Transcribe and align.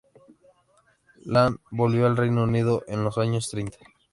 Lane 1.25 1.57
volvió 1.69 2.07
al 2.07 2.17
Reino 2.17 2.41
Unido 2.45 2.81
en 2.87 3.03
los 3.03 3.19
años 3.19 3.51
treinta. 3.51 3.77